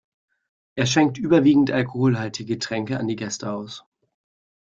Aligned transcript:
Er 0.73 0.87
schenkt 0.87 1.19
überwiegend 1.19 1.69
alkoholhaltige 1.69 2.55
Getränke 2.55 2.97
an 2.97 3.07
die 3.07 3.15
Gäste 3.15 3.51
aus. 3.51 3.85